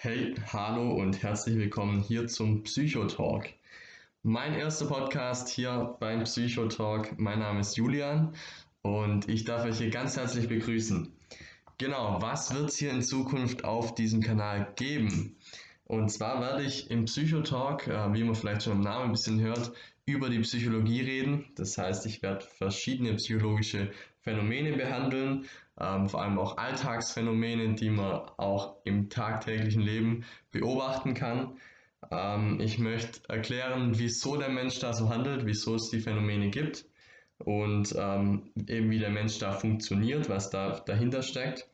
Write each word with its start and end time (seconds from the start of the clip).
Hey, 0.00 0.32
hallo 0.52 0.92
und 0.92 1.24
herzlich 1.24 1.56
willkommen 1.56 1.98
hier 1.98 2.28
zum 2.28 2.62
Psychotalk. 2.62 3.52
Mein 4.22 4.54
erster 4.54 4.86
Podcast 4.86 5.48
hier 5.48 5.96
beim 5.98 6.22
Psychotalk. 6.22 7.18
Mein 7.18 7.40
Name 7.40 7.58
ist 7.58 7.76
Julian 7.76 8.32
und 8.82 9.28
ich 9.28 9.42
darf 9.42 9.64
euch 9.64 9.78
hier 9.78 9.90
ganz 9.90 10.16
herzlich 10.16 10.46
begrüßen. 10.46 11.12
Genau, 11.78 12.22
was 12.22 12.54
wird 12.54 12.68
es 12.68 12.76
hier 12.76 12.92
in 12.92 13.02
Zukunft 13.02 13.64
auf 13.64 13.96
diesem 13.96 14.22
Kanal 14.22 14.72
geben? 14.76 15.34
Und 15.88 16.10
zwar 16.10 16.42
werde 16.42 16.64
ich 16.64 16.90
im 16.90 17.06
Psychotalk, 17.06 17.88
äh, 17.88 18.12
wie 18.12 18.22
man 18.22 18.34
vielleicht 18.34 18.62
schon 18.62 18.74
im 18.74 18.80
Namen 18.82 19.06
ein 19.06 19.12
bisschen 19.12 19.40
hört, 19.40 19.72
über 20.04 20.28
die 20.28 20.40
Psychologie 20.40 21.00
reden. 21.00 21.46
Das 21.56 21.78
heißt, 21.78 22.04
ich 22.06 22.22
werde 22.22 22.44
verschiedene 22.44 23.14
psychologische 23.14 23.90
Phänomene 24.20 24.76
behandeln, 24.76 25.46
ähm, 25.80 26.08
vor 26.08 26.22
allem 26.22 26.38
auch 26.38 26.58
Alltagsphänomene, 26.58 27.74
die 27.74 27.88
man 27.88 28.20
auch 28.36 28.76
im 28.84 29.08
tagtäglichen 29.08 29.80
Leben 29.80 30.24
beobachten 30.50 31.14
kann. 31.14 31.56
Ähm, 32.10 32.60
ich 32.60 32.78
möchte 32.78 33.26
erklären, 33.30 33.98
wieso 33.98 34.36
der 34.36 34.50
Mensch 34.50 34.78
da 34.80 34.92
so 34.92 35.08
handelt, 35.08 35.46
wieso 35.46 35.74
es 35.76 35.88
die 35.88 36.00
Phänomene 36.00 36.50
gibt 36.50 36.84
und 37.38 37.94
ähm, 37.98 38.50
eben 38.66 38.90
wie 38.90 38.98
der 38.98 39.10
Mensch 39.10 39.38
da 39.38 39.52
funktioniert, 39.52 40.28
was 40.28 40.50
da 40.50 40.80
dahinter 40.80 41.22
steckt. 41.22 41.66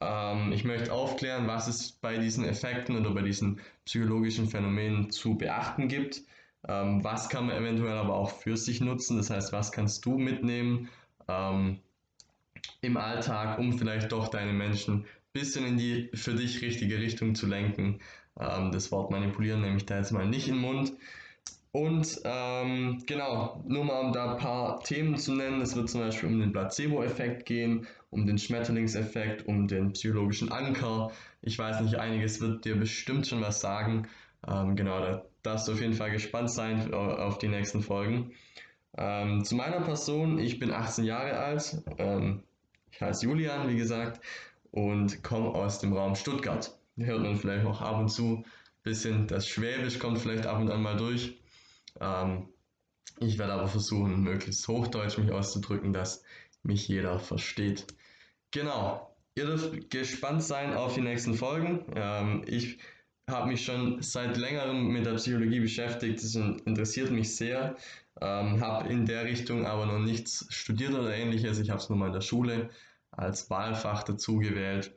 Ähm, 0.00 0.52
ich 0.52 0.64
möchte 0.64 0.92
aufklären, 0.92 1.46
was 1.46 1.68
es 1.68 1.92
bei 1.92 2.18
diesen 2.18 2.44
Effekten 2.44 2.96
oder 2.96 3.10
bei 3.10 3.22
diesen 3.22 3.60
psychologischen 3.84 4.48
Phänomenen 4.48 5.10
zu 5.10 5.36
beachten 5.36 5.88
gibt. 5.88 6.22
Ähm, 6.68 7.02
was 7.02 7.28
kann 7.28 7.46
man 7.46 7.56
eventuell 7.56 7.96
aber 7.96 8.14
auch 8.14 8.30
für 8.30 8.56
sich 8.56 8.80
nutzen? 8.80 9.16
Das 9.16 9.30
heißt, 9.30 9.52
was 9.52 9.72
kannst 9.72 10.04
du 10.04 10.18
mitnehmen 10.18 10.88
ähm, 11.28 11.80
im 12.80 12.96
Alltag, 12.96 13.58
um 13.58 13.78
vielleicht 13.78 14.12
doch 14.12 14.28
deine 14.28 14.52
Menschen 14.52 15.00
ein 15.02 15.06
bisschen 15.32 15.66
in 15.66 15.76
die 15.76 16.10
für 16.14 16.34
dich 16.34 16.62
richtige 16.62 16.98
Richtung 16.98 17.34
zu 17.34 17.46
lenken? 17.46 18.00
Ähm, 18.38 18.70
das 18.72 18.92
Wort 18.92 19.10
manipulieren 19.10 19.60
nehme 19.60 19.76
ich 19.76 19.86
da 19.86 19.98
jetzt 19.98 20.12
mal 20.12 20.26
nicht 20.26 20.48
in 20.48 20.54
den 20.54 20.62
Mund. 20.62 20.92
Und 21.72 22.20
ähm, 22.24 23.02
genau, 23.06 23.64
nur 23.66 23.84
mal 23.84 24.00
um 24.00 24.12
da 24.12 24.32
ein 24.32 24.36
paar 24.36 24.80
Themen 24.80 25.16
zu 25.16 25.34
nennen. 25.34 25.62
Es 25.62 25.74
wird 25.74 25.88
zum 25.88 26.02
Beispiel 26.02 26.28
um 26.28 26.38
den 26.38 26.52
Placebo-Effekt 26.52 27.46
gehen, 27.46 27.86
um 28.10 28.26
den 28.26 28.36
Schmetterlingseffekt, 28.36 29.46
um 29.46 29.68
den 29.68 29.92
psychologischen 29.92 30.52
Anker. 30.52 31.12
Ich 31.40 31.58
weiß 31.58 31.80
nicht, 31.80 31.94
einiges 31.96 32.42
wird 32.42 32.66
dir 32.66 32.76
bestimmt 32.76 33.26
schon 33.26 33.40
was 33.40 33.60
sagen. 33.60 34.06
Ähm, 34.46 34.76
genau, 34.76 35.00
da 35.00 35.24
darfst 35.42 35.66
du 35.66 35.72
auf 35.72 35.80
jeden 35.80 35.94
Fall 35.94 36.10
gespannt 36.10 36.50
sein 36.50 36.92
auf 36.92 37.38
die 37.38 37.48
nächsten 37.48 37.80
Folgen. 37.80 38.32
Ähm, 38.98 39.42
zu 39.42 39.54
meiner 39.54 39.80
Person, 39.80 40.38
ich 40.38 40.58
bin 40.58 40.70
18 40.70 41.04
Jahre 41.04 41.38
alt. 41.38 41.82
Ähm, 41.96 42.42
ich 42.90 43.00
heiße 43.00 43.24
Julian, 43.24 43.70
wie 43.70 43.76
gesagt, 43.76 44.20
und 44.72 45.22
komme 45.22 45.48
aus 45.48 45.78
dem 45.78 45.94
Raum 45.94 46.16
Stuttgart. 46.16 46.76
Hört 46.98 47.22
man 47.22 47.36
vielleicht 47.36 47.64
auch 47.64 47.80
ab 47.80 47.98
und 47.98 48.08
zu 48.08 48.44
bisschen, 48.82 49.26
das 49.26 49.48
Schwäbisch 49.48 49.98
kommt 49.98 50.18
vielleicht 50.18 50.46
ab 50.46 50.60
und 50.60 50.70
an 50.70 50.82
mal 50.82 50.96
durch. 50.96 51.38
Ähm, 52.02 52.48
ich 53.20 53.38
werde 53.38 53.54
aber 53.54 53.68
versuchen, 53.68 54.22
möglichst 54.22 54.66
hochdeutsch 54.68 55.18
mich 55.18 55.30
auszudrücken, 55.30 55.92
dass 55.92 56.24
mich 56.62 56.88
jeder 56.88 57.18
versteht. 57.18 57.86
Genau. 58.50 59.08
Ihr 59.34 59.46
dürft 59.46 59.90
gespannt 59.90 60.42
sein 60.42 60.74
auf 60.74 60.94
die 60.94 61.00
nächsten 61.00 61.34
Folgen. 61.34 61.86
Ähm, 61.94 62.44
ich 62.46 62.78
habe 63.30 63.48
mich 63.48 63.64
schon 63.64 64.02
seit 64.02 64.36
längerem 64.36 64.88
mit 64.88 65.06
der 65.06 65.14
Psychologie 65.14 65.60
beschäftigt. 65.60 66.22
Das 66.22 66.34
interessiert 66.34 67.10
mich 67.10 67.34
sehr. 67.34 67.76
Ähm, 68.20 68.60
habe 68.60 68.88
in 68.88 69.06
der 69.06 69.24
Richtung 69.24 69.66
aber 69.66 69.86
noch 69.86 70.00
nichts 70.00 70.46
studiert 70.50 70.92
oder 70.92 71.14
ähnliches. 71.14 71.58
Ich 71.58 71.70
habe 71.70 71.80
es 71.80 71.88
nur 71.88 71.98
mal 71.98 72.08
in 72.08 72.12
der 72.12 72.20
Schule 72.20 72.68
als 73.10 73.48
Wahlfach 73.48 74.02
dazu 74.02 74.38
gewählt 74.38 74.92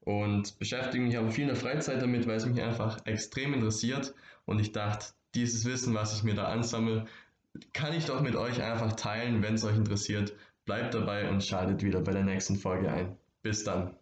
und 0.00 0.58
beschäftige 0.58 1.02
mich 1.02 1.16
aber 1.16 1.30
viel 1.30 1.42
in 1.42 1.48
der 1.48 1.56
Freizeit 1.56 2.00
damit, 2.02 2.26
weil 2.26 2.36
es 2.36 2.46
mich 2.46 2.62
einfach 2.62 3.04
extrem 3.06 3.54
interessiert. 3.54 4.14
Und 4.44 4.60
ich 4.60 4.72
dachte, 4.72 5.06
dieses 5.34 5.64
Wissen, 5.64 5.94
was 5.94 6.16
ich 6.16 6.22
mir 6.22 6.34
da 6.34 6.44
ansammle, 6.44 7.06
kann 7.72 7.92
ich 7.94 8.06
doch 8.06 8.20
mit 8.20 8.36
euch 8.36 8.62
einfach 8.62 8.92
teilen, 8.94 9.42
wenn 9.42 9.54
es 9.54 9.64
euch 9.64 9.76
interessiert. 9.76 10.32
Bleibt 10.64 10.94
dabei 10.94 11.28
und 11.28 11.42
schaltet 11.42 11.82
wieder 11.82 12.00
bei 12.00 12.12
der 12.12 12.24
nächsten 12.24 12.56
Folge 12.56 12.90
ein. 12.90 13.16
Bis 13.42 13.64
dann. 13.64 13.96